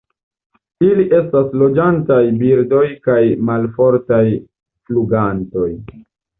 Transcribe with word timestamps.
Ili 0.87 1.03
estas 1.17 1.53
loĝantaj 1.63 2.17
birdoj 2.41 2.83
kaj 3.09 3.21
malfortaj 3.53 4.25
flugantoj. 4.33 5.71